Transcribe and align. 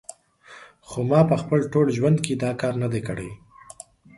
خو 0.87 0.99
ما 1.09 1.21
په 1.29 1.35
خپل 1.41 1.59
ټول 1.73 1.87
ژوند 1.97 2.17
کې 2.25 2.33
دا 2.43 2.51
کار 2.61 2.73
نه 2.83 2.87
دی 2.93 3.01
کړی 3.07 3.29